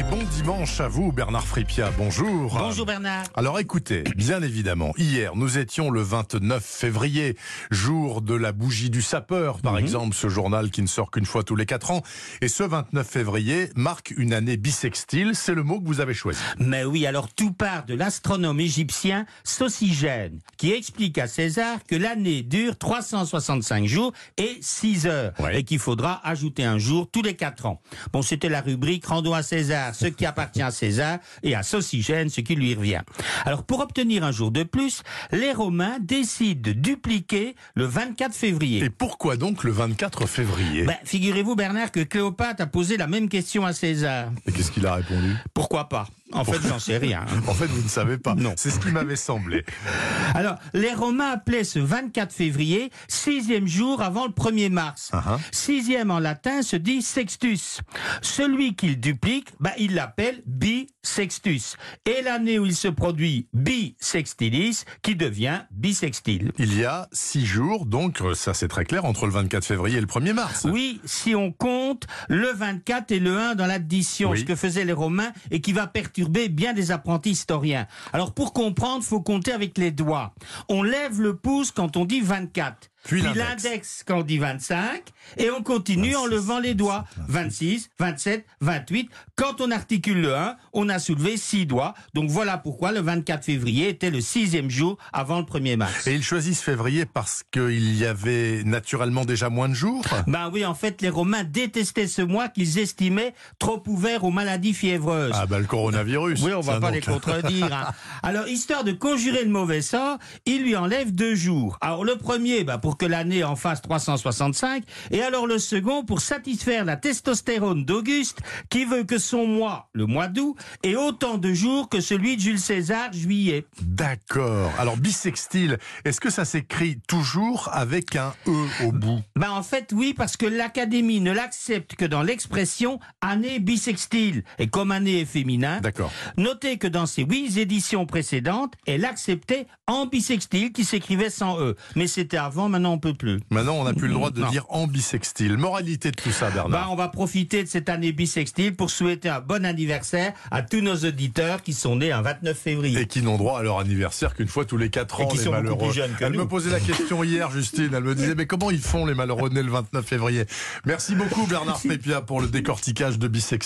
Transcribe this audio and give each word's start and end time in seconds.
Et 0.00 0.02
bon 0.04 0.22
dimanche 0.34 0.80
à 0.80 0.88
vous, 0.88 1.12
Bernard 1.12 1.46
Fripia. 1.46 1.90
Bonjour. 1.98 2.56
Bonjour 2.58 2.86
Bernard. 2.86 3.24
Alors 3.34 3.58
écoutez, 3.58 4.02
bien 4.16 4.40
évidemment, 4.42 4.94
hier, 4.96 5.36
nous 5.36 5.58
étions 5.58 5.90
le 5.90 6.00
29 6.00 6.64
février, 6.64 7.36
jour 7.70 8.22
de 8.22 8.32
la 8.32 8.52
bougie 8.52 8.88
du 8.88 9.02
sapeur, 9.02 9.58
par 9.60 9.74
Mhm. 9.74 9.80
exemple, 9.80 10.14
ce 10.16 10.30
journal 10.30 10.70
qui 10.70 10.80
ne 10.80 10.86
sort 10.86 11.10
qu'une 11.10 11.26
fois 11.26 11.42
tous 11.44 11.54
les 11.54 11.66
quatre 11.66 11.90
ans. 11.90 12.02
Et 12.40 12.48
ce 12.48 12.62
29 12.62 13.06
février 13.06 13.68
marque 13.76 14.14
une 14.16 14.32
année 14.32 14.56
bissextile. 14.56 15.32
C'est 15.34 15.52
le 15.52 15.62
mot 15.64 15.78
que 15.80 15.86
vous 15.86 16.00
avez 16.00 16.14
choisi. 16.14 16.40
Mais 16.58 16.82
oui, 16.84 17.04
alors 17.06 17.28
tout 17.34 17.52
part 17.52 17.84
de 17.84 17.92
l'astronome 17.92 18.58
égyptien 18.58 19.26
Sosygène, 19.44 20.38
qui 20.56 20.72
explique 20.72 21.18
à 21.18 21.26
César 21.26 21.76
que 21.86 21.96
l'année 21.96 22.40
dure 22.40 22.78
365 22.78 23.84
jours 23.84 24.14
et 24.38 24.56
6 24.62 25.06
heures, 25.06 25.34
Ouais. 25.40 25.58
et 25.60 25.64
qu'il 25.64 25.78
faudra 25.78 26.26
ajouter 26.26 26.64
un 26.64 26.78
jour 26.78 27.06
tous 27.12 27.20
les 27.20 27.36
4 27.36 27.66
ans. 27.66 27.82
Bon, 28.14 28.22
c'était 28.22 28.48
la 28.48 28.62
rubrique 28.62 29.04
Rendons 29.04 29.34
à 29.34 29.42
César 29.42 29.89
ce 29.92 30.06
qui 30.06 30.26
appartient 30.26 30.62
à 30.62 30.70
César 30.70 31.18
et 31.42 31.54
à 31.54 31.62
Sosygène 31.62 32.28
ce 32.28 32.40
qui 32.40 32.54
lui 32.54 32.74
revient. 32.74 33.00
Alors 33.44 33.64
pour 33.64 33.80
obtenir 33.80 34.24
un 34.24 34.32
jour 34.32 34.50
de 34.50 34.62
plus, 34.62 35.02
les 35.32 35.52
Romains 35.52 35.98
décident 36.00 36.60
de 36.60 36.72
dupliquer 36.72 37.54
le 37.74 37.84
24 37.84 38.34
février. 38.34 38.84
Et 38.84 38.90
pourquoi 38.90 39.36
donc 39.36 39.64
le 39.64 39.72
24 39.72 40.26
février? 40.26 40.84
Ben, 40.84 40.96
figurez-vous 41.04 41.56
Bernard 41.56 41.92
que 41.92 42.00
Cléopâtre 42.00 42.62
a 42.62 42.66
posé 42.66 42.96
la 42.96 43.06
même 43.06 43.28
question 43.28 43.64
à 43.64 43.72
César. 43.72 44.30
Et 44.46 44.52
qu'est-ce 44.52 44.70
qu'il 44.70 44.86
a 44.86 44.94
répondu? 44.94 45.34
Pourquoi 45.54 45.88
pas? 45.88 46.08
En 46.32 46.44
fait, 46.44 46.60
j'en 46.68 46.78
sais 46.78 46.98
rien. 46.98 47.24
En 47.48 47.54
fait, 47.54 47.66
vous 47.66 47.82
ne 47.82 47.88
savez 47.88 48.18
pas. 48.18 48.34
Non. 48.34 48.54
C'est 48.56 48.70
ce 48.70 48.78
qui 48.78 48.90
m'avait 48.90 49.16
semblé. 49.16 49.64
Alors, 50.34 50.56
les 50.74 50.92
Romains 50.94 51.30
appelaient 51.32 51.64
ce 51.64 51.78
24 51.78 52.32
février 52.32 52.90
sixième 53.08 53.66
jour 53.66 54.02
avant 54.02 54.26
le 54.26 54.32
1er 54.32 54.70
mars. 54.70 55.08
Ah, 55.12 55.22
ah. 55.26 55.38
Sixième 55.50 56.10
en 56.10 56.18
latin 56.20 56.62
se 56.62 56.76
dit 56.76 57.02
sextus. 57.02 57.80
Celui 58.22 58.74
qu'il 58.76 59.00
duplique, 59.00 59.48
bah, 59.58 59.72
il 59.78 59.94
l'appelle 59.94 60.42
bisextus. 60.46 61.76
Et 62.06 62.22
l'année 62.22 62.58
où 62.58 62.66
il 62.66 62.76
se 62.76 62.88
produit 62.88 63.48
bisextilis, 63.52 64.84
qui 65.02 65.16
devient 65.16 65.62
bisextile. 65.72 66.52
Il 66.58 66.78
y 66.78 66.84
a 66.84 67.08
six 67.12 67.44
jours, 67.46 67.86
donc 67.86 68.20
euh, 68.20 68.34
ça 68.34 68.54
c'est 68.54 68.68
très 68.68 68.84
clair, 68.84 69.04
entre 69.04 69.26
le 69.26 69.32
24 69.32 69.64
février 69.64 69.98
et 69.98 70.00
le 70.00 70.06
1er 70.06 70.32
mars. 70.34 70.66
Oui, 70.70 71.00
si 71.04 71.34
on 71.34 71.50
compte 71.52 72.06
le 72.28 72.52
24 72.52 73.10
et 73.12 73.18
le 73.18 73.36
1 73.36 73.54
dans 73.56 73.66
l'addition, 73.66 74.30
Oui. 74.30 74.40
ce 74.40 74.44
que 74.44 74.54
faisaient 74.54 74.84
les 74.84 74.92
Romains 74.92 75.32
et 75.50 75.60
qui 75.60 75.72
va 75.72 75.86
perturber 75.86 76.19
bien 76.28 76.72
des 76.72 76.90
apprentis 76.90 77.30
historiens. 77.30 77.86
Alors 78.12 78.32
pour 78.32 78.52
comprendre, 78.52 79.04
faut 79.04 79.20
compter 79.20 79.52
avec 79.52 79.78
les 79.78 79.90
doigts. 79.90 80.34
On 80.68 80.82
lève 80.82 81.20
le 81.20 81.36
pouce 81.36 81.70
quand 81.70 81.96
on 81.96 82.04
dit 82.04 82.20
24. 82.20 82.89
Puis 83.04 83.22
l'index. 83.22 83.64
l'index 83.64 84.04
quand 84.06 84.18
on 84.18 84.22
dit 84.22 84.38
25, 84.38 85.02
et 85.38 85.50
on 85.50 85.62
continue 85.62 86.14
en 86.16 86.22
26, 86.24 86.34
levant 86.34 86.58
les 86.60 86.74
doigts. 86.74 87.04
26, 87.28 87.90
27, 87.98 88.44
28. 88.60 89.10
Quand 89.36 89.60
on 89.60 89.70
articule 89.70 90.20
le 90.20 90.34
1, 90.36 90.56
on 90.72 90.88
a 90.88 90.98
soulevé 90.98 91.36
6 91.36 91.66
doigts. 91.66 91.94
Donc 92.14 92.28
voilà 92.30 92.58
pourquoi 92.58 92.92
le 92.92 93.00
24 93.00 93.44
février 93.44 93.88
était 93.88 94.10
le 94.10 94.20
sixième 94.20 94.70
jour 94.70 94.98
avant 95.12 95.38
le 95.38 95.44
1er 95.44 95.76
mars. 95.76 96.06
Et 96.06 96.14
ils 96.14 96.22
choisissent 96.22 96.60
février 96.62 97.06
parce 97.06 97.42
qu'il 97.50 97.96
y 97.96 98.04
avait 98.04 98.62
naturellement 98.64 99.24
déjà 99.24 99.48
moins 99.48 99.68
de 99.68 99.74
jours 99.74 100.04
Ben 100.26 100.50
oui, 100.52 100.64
en 100.66 100.74
fait, 100.74 101.00
les 101.02 101.08
Romains 101.08 101.44
détestaient 101.44 102.06
ce 102.06 102.22
mois 102.22 102.48
qu'ils 102.48 102.78
estimaient 102.78 103.34
trop 103.58 103.82
ouvert 103.86 104.24
aux 104.24 104.30
maladies 104.30 104.74
fiévreuses. 104.74 105.32
Ah 105.34 105.46
bah 105.46 105.58
le 105.58 105.66
coronavirus. 105.66 106.42
Oui, 106.42 106.52
on 106.52 106.60
va 106.60 106.80
pas 106.80 106.90
donc. 106.90 106.94
les 106.96 107.00
contredire. 107.00 107.72
hein. 107.72 107.92
Alors, 108.22 108.46
histoire 108.48 108.84
de 108.84 108.92
conjurer 108.92 109.44
le 109.44 109.50
mauvais 109.50 109.80
sort, 109.82 110.18
il 110.46 110.62
lui 110.62 110.76
enlève 110.76 111.14
deux 111.14 111.34
jours. 111.34 111.78
Alors, 111.80 112.04
le 112.04 112.16
premier, 112.16 112.64
bah, 112.64 112.78
pour 112.78 112.89
que 112.96 113.06
l'année 113.06 113.44
en 113.44 113.56
fasse 113.56 113.82
365, 113.82 114.84
et 115.10 115.22
alors 115.22 115.46
le 115.46 115.58
second, 115.58 116.04
pour 116.04 116.20
satisfaire 116.20 116.84
la 116.84 116.96
testostérone 116.96 117.84
d'Auguste, 117.84 118.40
qui 118.68 118.84
veut 118.84 119.04
que 119.04 119.18
son 119.18 119.46
mois, 119.46 119.88
le 119.92 120.06
mois 120.06 120.28
d'août, 120.28 120.56
ait 120.82 120.96
autant 120.96 121.38
de 121.38 121.52
jours 121.52 121.88
que 121.88 122.00
celui 122.00 122.36
de 122.36 122.40
Jules 122.40 122.58
César, 122.58 123.12
juillet. 123.12 123.66
D'accord. 123.82 124.72
Alors 124.78 124.96
bisextile, 124.96 125.78
est-ce 126.04 126.20
que 126.20 126.30
ça 126.30 126.44
s'écrit 126.44 126.98
toujours 127.06 127.68
avec 127.72 128.16
un 128.16 128.32
E 128.46 128.84
au 128.84 128.92
bout? 128.92 129.20
Ben 129.36 129.50
en 129.50 129.62
fait 129.62 129.92
oui 129.92 130.14
parce 130.14 130.36
que 130.36 130.46
l'Académie 130.46 131.20
ne 131.20 131.32
l'accepte 131.32 131.94
que 131.94 132.04
dans 132.04 132.22
l'expression 132.22 133.00
année 133.20 133.58
bisextile 133.58 134.44
et 134.58 134.68
comme 134.68 134.90
année 134.90 135.20
est 135.20 135.24
féminin. 135.24 135.80
D'accord. 135.80 136.12
Notez 136.36 136.78
que 136.78 136.86
dans 136.86 137.06
ses 137.06 137.22
huit 137.22 137.56
éditions 137.56 138.06
précédentes, 138.06 138.74
elle 138.86 139.04
acceptait 139.04 139.66
en 139.86 140.06
bisextile 140.06 140.72
qui 140.72 140.84
s'écrivait 140.84 141.30
sans 141.30 141.60
E. 141.60 141.76
Mais 141.96 142.06
c'était 142.06 142.36
avant, 142.36 142.68
maintenant 142.80 142.92
on 142.94 142.98
peut 142.98 143.14
plus. 143.14 143.40
Maintenant, 143.50 143.74
on 143.74 143.84
n'a 143.84 143.92
plus 143.92 144.08
le 144.08 144.14
droit 144.14 144.30
de 144.30 144.40
Non. 144.40 144.48
dire 144.50 144.64
en 144.70 144.86
bisextile. 144.86 145.56
Moralité 145.58 146.10
de 146.10 146.16
tout 146.16 146.30
ça, 146.30 146.50
Bernard. 146.50 146.90
on 146.90 146.96
va 146.96 147.08
profiter 147.08 147.62
de 147.62 147.68
cette 147.68 147.88
année 147.88 148.12
bisextile 148.12 148.74
pour 148.74 148.90
souhaiter 148.90 149.28
un 149.28 149.40
bon 149.40 149.64
anniversaire 149.66 150.32
à 150.50 150.62
tous 150.62 150.80
nos 150.80 150.96
auditeurs 150.96 151.62
qui 151.62 151.72
sont 151.74 151.96
nés 151.96 152.10
un 152.12 152.22
29 152.22 152.56
février. 152.58 153.00
Et 153.00 153.06
qui 153.06 153.22
n'ont 153.22 153.36
droit 153.36 153.58
à 153.60 153.62
leur 153.62 153.78
anniversaire 153.78 154.34
qu'une 154.34 154.48
fois 154.48 154.64
tous 154.64 154.76
les 154.78 154.88
quatre 154.90 155.20
Et 155.20 155.24
ans, 155.24 155.28
qui 155.28 155.36
les 155.38 155.44
sont 155.44 155.50
malheureux. 155.50 155.76
plus 155.78 155.92
jeunes 155.92 156.12
que 156.18 156.24
Elle 156.24 156.32
nous. 156.32 156.40
me 156.40 156.48
posait 156.48 156.70
la 156.70 156.80
question 156.80 157.22
hier, 157.22 157.50
Justine. 157.50 157.90
Elle 157.94 158.02
me 158.04 158.14
disait, 158.14 158.34
mais 158.34 158.46
comment 158.46 158.70
ils 158.70 158.80
font 158.80 159.04
les 159.06 159.14
malheureux 159.14 159.50
nés 159.50 159.62
le 159.62 159.70
29 159.70 160.04
février? 160.06 160.44
Merci 160.86 161.14
beaucoup, 161.14 161.46
Bernard 161.46 161.80
Pépia, 161.88 162.20
pour 162.22 162.40
le 162.40 162.48
décortiquage 162.48 163.18
de 163.18 163.28
bisextile. 163.28 163.50